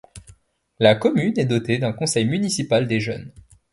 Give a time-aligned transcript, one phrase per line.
[0.79, 3.31] La commune est dotée d'un conseil municipal des jeunes.